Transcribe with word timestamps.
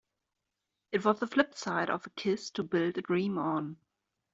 It 0.91 1.05
was 1.05 1.19
the 1.19 1.27
flip 1.27 1.53
side 1.53 1.91
of 1.91 2.07
A 2.07 2.09
Kiss 2.09 2.49
to 2.55 2.63
Build 2.63 2.97
a 2.97 3.03
Dream 3.03 3.37
On. 3.37 3.77